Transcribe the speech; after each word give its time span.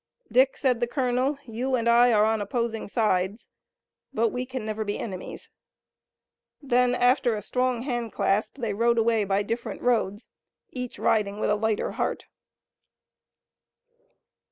"Dick," 0.31 0.57
said 0.57 0.79
the 0.79 0.87
colonel, 0.87 1.37
"you 1.45 1.75
and 1.75 1.87
I 1.87 2.11
are 2.11 2.25
on 2.25 2.41
opposing 2.41 2.87
sides, 2.87 3.51
but 4.11 4.29
we 4.29 4.47
can 4.47 4.65
never 4.65 4.83
be 4.83 4.97
enemies." 4.97 5.51
Then, 6.59 6.95
after 6.95 7.35
a 7.35 7.41
strong 7.43 7.83
handclasp, 7.83 8.57
they 8.57 8.73
rode 8.73 8.97
away 8.97 9.25
by 9.25 9.43
different 9.43 9.83
roads, 9.83 10.31
each 10.71 10.97
riding 10.97 11.39
with 11.39 11.51
a 11.51 11.55
lighter 11.55 11.91
heart. 11.91 12.25